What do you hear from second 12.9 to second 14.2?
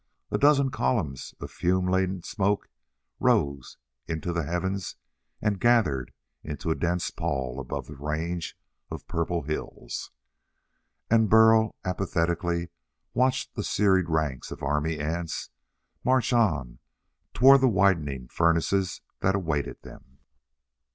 watched the serried